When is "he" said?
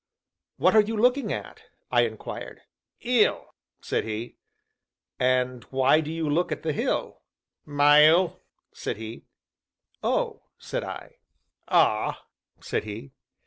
4.03-4.37, 8.97-9.25, 12.83-13.11